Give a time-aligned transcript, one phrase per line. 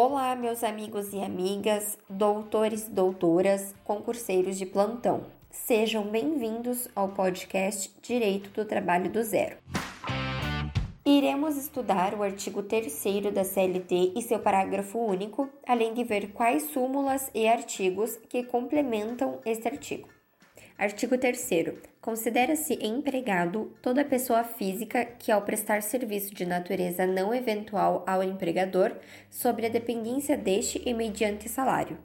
[0.00, 5.22] Olá, meus amigos e amigas, doutores doutoras, concurseiros de plantão.
[5.50, 9.56] Sejam bem-vindos ao podcast Direito do Trabalho do Zero.
[11.04, 16.70] Iremos estudar o artigo 3 da CLT e seu parágrafo único, além de ver quais
[16.70, 20.08] súmulas e artigos que complementam este artigo.
[20.78, 21.50] Artigo 3.
[22.00, 28.92] Considera-se empregado toda pessoa física que, ao prestar serviço de natureza não eventual ao empregador,
[29.28, 31.98] sobre a dependência deste e mediante salário.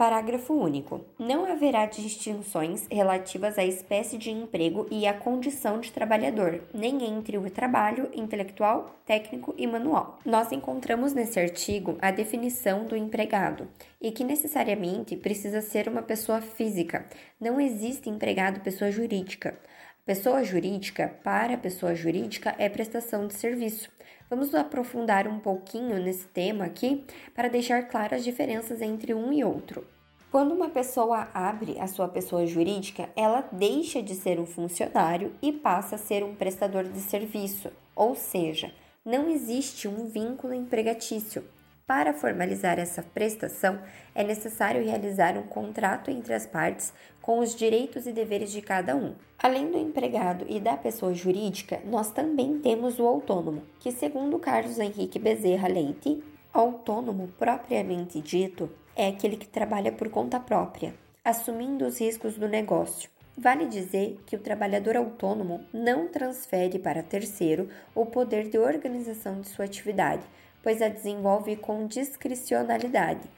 [0.00, 1.04] Parágrafo único.
[1.18, 7.36] Não haverá distinções relativas à espécie de emprego e à condição de trabalhador, nem entre
[7.36, 10.18] o trabalho intelectual, técnico e manual.
[10.24, 13.68] Nós encontramos nesse artigo a definição do empregado
[14.00, 17.04] e que necessariamente precisa ser uma pessoa física.
[17.38, 19.60] Não existe empregado pessoa jurídica.
[20.06, 23.90] Pessoa jurídica, para pessoa jurídica, é prestação de serviço.
[24.30, 27.04] Vamos aprofundar um pouquinho nesse tema aqui
[27.34, 29.86] para deixar claras as diferenças entre um e outro.
[30.30, 35.52] Quando uma pessoa abre a sua pessoa jurídica, ela deixa de ser um funcionário e
[35.52, 38.72] passa a ser um prestador de serviço, ou seja,
[39.04, 41.44] não existe um vínculo empregatício.
[41.90, 43.80] Para formalizar essa prestação,
[44.14, 48.94] é necessário realizar um contrato entre as partes com os direitos e deveres de cada
[48.94, 49.16] um.
[49.36, 54.78] Além do empregado e da pessoa jurídica, nós também temos o autônomo, que, segundo Carlos
[54.78, 62.00] Henrique Bezerra Leite, autônomo propriamente dito é aquele que trabalha por conta própria, assumindo os
[62.00, 63.10] riscos do negócio.
[63.36, 69.48] Vale dizer que o trabalhador autônomo não transfere para terceiro o poder de organização de
[69.48, 70.22] sua atividade,
[70.62, 73.28] pois a desenvolve com discricionalidade,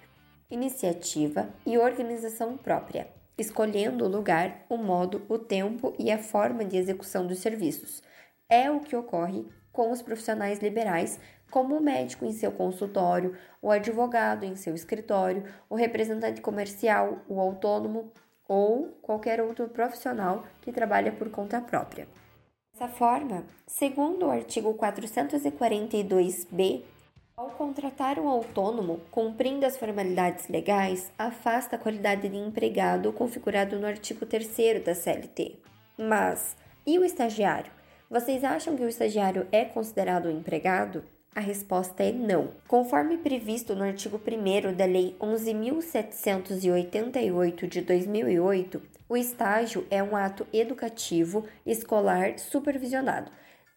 [0.51, 6.77] iniciativa e organização própria, escolhendo o lugar, o modo, o tempo e a forma de
[6.77, 8.03] execução dos serviços.
[8.48, 11.19] É o que ocorre com os profissionais liberais,
[11.51, 17.41] como o médico em seu consultório, o advogado em seu escritório, o representante comercial, o
[17.41, 18.12] autônomo
[18.47, 22.07] ou qualquer outro profissional que trabalha por conta própria.
[22.73, 26.83] Dessa forma, segundo o artigo 442b
[27.37, 33.87] ao contratar um autônomo, cumprindo as formalidades legais, afasta a qualidade de empregado configurado no
[33.87, 35.57] artigo 3 da CLT.
[35.98, 36.57] Mas,
[36.87, 37.73] e o estagiário?
[38.11, 41.03] Vocês acham que o estagiário é considerado um empregado?
[41.35, 42.51] A resposta é não.
[42.69, 50.47] Conforme previsto no artigo 1 da Lei 11.788 de 2008, o estágio é um ato
[50.53, 53.33] educativo escolar supervisionado,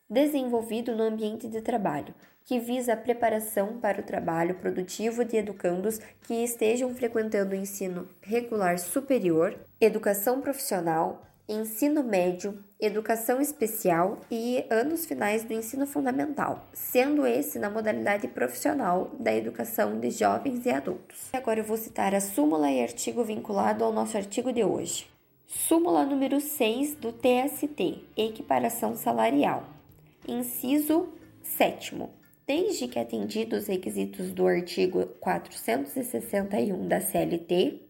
[0.09, 2.13] desenvolvido no ambiente de trabalho,
[2.45, 8.07] que visa a preparação para o trabalho produtivo de educandos que estejam frequentando o ensino
[8.21, 17.25] regular superior, educação profissional, ensino médio, educação especial e anos finais do ensino fundamental, sendo
[17.25, 21.29] esse na modalidade profissional da educação de jovens e adultos.
[21.33, 25.07] Agora eu vou citar a súmula e artigo vinculado ao nosso artigo de hoje.
[25.47, 29.63] Súmula número 6 do TST, equiparação salarial.
[30.27, 31.09] Inciso
[31.43, 31.95] 7
[32.47, 37.81] desde que atendidos os requisitos do artigo 461 da CLT,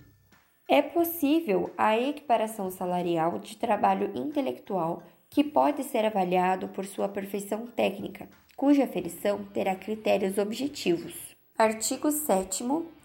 [0.70, 7.68] é possível a equiparação salarial de trabalho intelectual que pode ser avaliado por sua perfeição
[7.68, 11.14] técnica, cuja aferição terá critérios objetivos.
[11.58, 12.64] Artigo 7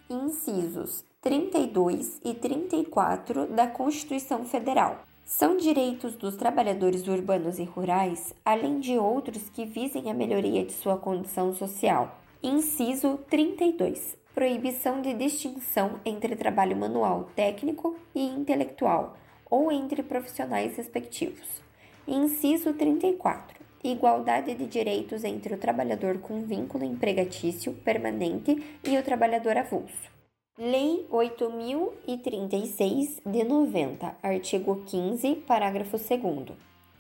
[0.09, 5.05] incisos 32 e 34 da Constituição Federal.
[5.31, 10.73] São direitos dos trabalhadores urbanos e rurais, além de outros que visem a melhoria de
[10.73, 12.19] sua condição social.
[12.43, 14.19] Inciso 32.
[14.35, 19.17] Proibição de distinção entre trabalho manual técnico e intelectual,
[19.49, 21.63] ou entre profissionais respectivos.
[22.09, 23.61] Inciso 34.
[23.85, 30.20] Igualdade de direitos entre o trabalhador com vínculo empregatício permanente e o trabalhador avulso.
[30.63, 36.11] Lei 8036 de 90, artigo 15, parágrafo 2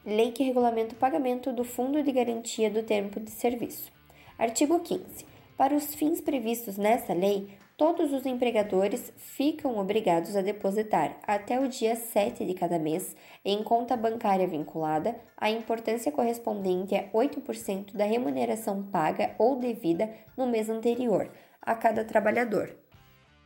[0.02, 3.92] Lei que regulamenta o pagamento do Fundo de Garantia do Tempo de Serviço.
[4.38, 5.26] Artigo 15.
[5.58, 11.68] Para os fins previstos nessa lei, todos os empregadores ficam obrigados a depositar até o
[11.68, 13.14] dia 7 de cada mês
[13.44, 20.46] em conta bancária vinculada a importância correspondente a 8% da remuneração paga ou devida no
[20.46, 21.30] mês anterior
[21.60, 22.74] a cada trabalhador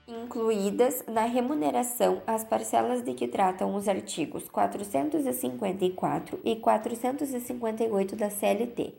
[0.06, 8.94] incluídas na remuneração as parcelas de que tratam os artigos 454 e 458 da CLT,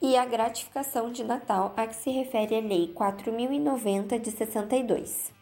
[0.00, 5.32] e a gratificação de Natal a que se refere a Lei 4090 de 62.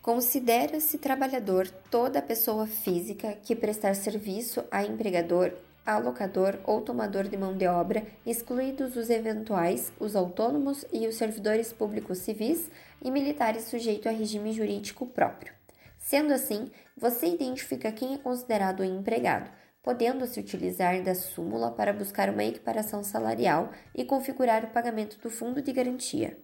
[0.00, 5.52] Considera-se trabalhador toda pessoa física que prestar serviço a empregador
[5.84, 11.72] alocador ou tomador de mão de obra, excluídos os eventuais, os autônomos e os servidores
[11.72, 12.70] públicos civis
[13.02, 15.52] e militares sujeitos a regime jurídico próprio.
[15.98, 19.50] Sendo assim, você identifica quem é considerado empregado,
[19.82, 25.30] podendo se utilizar da súmula para buscar uma equiparação salarial e configurar o pagamento do
[25.30, 26.38] fundo de garantia.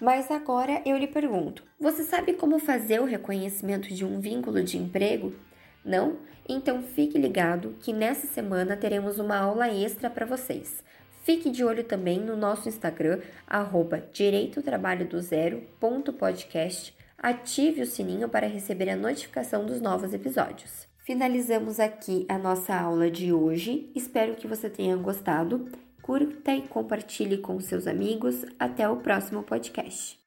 [0.00, 4.76] Mas agora eu lhe pergunto: você sabe como fazer o reconhecimento de um vínculo de
[4.76, 5.32] emprego?
[5.84, 6.16] Não?
[6.48, 10.82] Então fique ligado que nessa semana teremos uma aula extra para vocês.
[11.22, 16.94] Fique de olho também no nosso Instagram, arroba direitotrabalhodozero.podcast.
[17.16, 20.88] Ative o sininho para receber a notificação dos novos episódios.
[21.04, 23.92] Finalizamos aqui a nossa aula de hoje.
[23.94, 25.70] Espero que você tenha gostado.
[26.00, 28.44] Curta e compartilhe com seus amigos.
[28.58, 30.21] Até o próximo podcast.